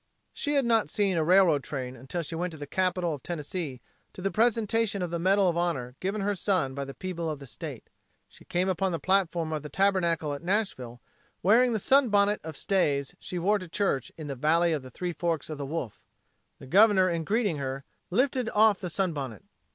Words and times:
She 0.33 0.55
had 0.55 0.65
not 0.65 0.89
seen 0.89 1.15
a 1.15 1.23
railroad 1.23 1.63
train 1.63 1.95
until 1.95 2.23
she 2.23 2.33
went 2.33 2.49
to 2.53 2.57
the 2.57 2.65
capital 2.65 3.13
of 3.13 3.21
Tennessee 3.21 3.81
to 4.13 4.21
the 4.23 4.31
presentation 4.31 5.03
of 5.03 5.11
the 5.11 5.19
medal 5.19 5.47
of 5.47 5.55
honor 5.55 5.93
given 5.99 6.21
her 6.21 6.33
son 6.33 6.73
by 6.73 6.85
the 6.85 6.95
people 6.95 7.29
of 7.29 7.37
the 7.37 7.45
state. 7.45 7.87
She 8.27 8.43
came 8.43 8.67
upon 8.67 8.91
the 8.93 8.99
platform 8.99 9.53
of 9.53 9.61
the 9.61 9.69
Tabernacle 9.69 10.33
at 10.33 10.41
Nashville 10.41 11.01
wearing 11.43 11.73
the 11.73 11.79
sunbonnet 11.79 12.41
of 12.43 12.57
stays 12.57 13.13
she 13.19 13.37
wore 13.37 13.59
to 13.59 13.69
church 13.69 14.11
in 14.17 14.25
the 14.25 14.33
"Valley 14.33 14.73
of 14.73 14.81
the 14.81 14.89
Three 14.89 15.13
Forks 15.13 15.51
o' 15.51 15.53
the 15.53 15.67
Wolf." 15.67 16.01
The 16.57 16.65
Governor 16.65 17.07
in 17.07 17.23
greeting 17.23 17.57
her, 17.57 17.83
lifted 18.09 18.49
off 18.55 18.79
the 18.79 18.89
sunbonnet. 18.89 19.43